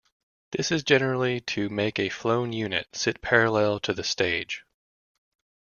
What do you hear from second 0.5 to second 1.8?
This is generally to